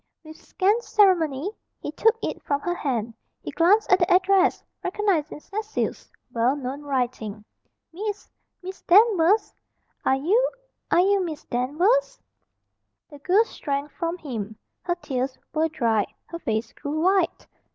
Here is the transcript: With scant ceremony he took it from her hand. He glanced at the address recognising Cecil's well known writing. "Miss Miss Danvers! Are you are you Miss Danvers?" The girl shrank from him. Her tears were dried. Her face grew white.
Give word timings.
With 0.23 0.35
scant 0.43 0.81
ceremony 0.81 1.51
he 1.79 1.91
took 1.91 2.17
it 2.23 2.41
from 2.41 2.59
her 2.61 2.73
hand. 2.73 3.13
He 3.43 3.51
glanced 3.51 3.91
at 3.91 3.99
the 3.99 4.11
address 4.11 4.63
recognising 4.83 5.39
Cecil's 5.41 6.09
well 6.33 6.55
known 6.55 6.81
writing. 6.81 7.45
"Miss 7.93 8.27
Miss 8.63 8.81
Danvers! 8.81 9.53
Are 10.03 10.15
you 10.15 10.49
are 10.89 11.01
you 11.01 11.23
Miss 11.23 11.43
Danvers?" 11.45 12.19
The 13.11 13.19
girl 13.19 13.43
shrank 13.43 13.91
from 13.91 14.17
him. 14.17 14.57
Her 14.81 14.95
tears 14.95 15.37
were 15.53 15.69
dried. 15.69 16.07
Her 16.25 16.39
face 16.39 16.73
grew 16.73 16.99
white. 17.01 17.45